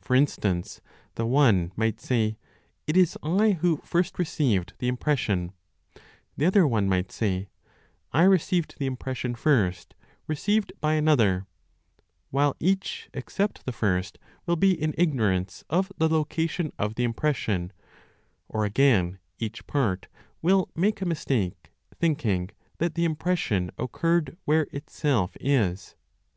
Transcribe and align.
For 0.00 0.14
instance, 0.14 0.80
the 1.16 1.26
one 1.26 1.72
might 1.74 1.98
say, 2.00 2.38
"It 2.86 2.96
is 2.96 3.18
I 3.24 3.54
who 3.60 3.78
first 3.78 4.20
received 4.20 4.74
the 4.78 4.86
impression"; 4.86 5.50
the 6.36 6.46
other 6.46 6.64
one 6.64 6.88
might 6.88 7.10
say, 7.10 7.48
"I 8.12 8.22
received 8.22 8.76
the 8.78 8.86
impression 8.86 9.34
first 9.34 9.96
received 10.28 10.72
by 10.80 10.92
another"; 10.94 11.48
while 12.30 12.54
each, 12.60 13.10
except 13.12 13.66
the 13.66 13.72
first, 13.72 14.16
will 14.46 14.54
be 14.54 14.80
in 14.80 14.94
ignorance 14.96 15.64
of 15.68 15.90
the 15.98 16.08
location 16.08 16.70
of 16.78 16.94
the 16.94 17.02
impression; 17.02 17.72
or 18.48 18.64
again, 18.64 19.18
each 19.40 19.66
part 19.66 20.06
will 20.40 20.70
make 20.76 21.00
a 21.00 21.04
mistake, 21.04 21.72
thinking 21.98 22.50
that 22.78 22.94
the 22.94 23.04
impression 23.04 23.72
occurred 23.76 24.36
where 24.44 24.68
itself 24.70 25.36
is. 25.40 25.96